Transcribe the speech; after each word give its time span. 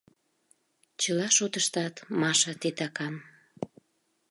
Чыла 1.01 1.27
шотыштат 1.35 1.95
Маша 2.21 2.53
титакан. 2.61 3.15